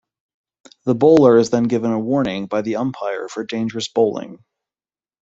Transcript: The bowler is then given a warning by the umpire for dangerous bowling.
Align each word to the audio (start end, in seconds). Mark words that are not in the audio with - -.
The 0.85 0.95
bowler 0.95 1.37
is 1.37 1.51
then 1.51 1.65
given 1.65 1.91
a 1.91 1.99
warning 1.99 2.47
by 2.47 2.63
the 2.63 2.77
umpire 2.77 3.27
for 3.29 3.43
dangerous 3.43 3.87
bowling. 3.87 4.43